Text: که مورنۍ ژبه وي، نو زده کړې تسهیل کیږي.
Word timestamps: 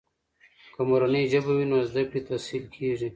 که 0.73 0.81
مورنۍ 0.89 1.23
ژبه 1.31 1.51
وي، 1.57 1.65
نو 1.71 1.77
زده 1.89 2.03
کړې 2.09 2.19
تسهیل 2.29 2.65
کیږي. 2.75 3.09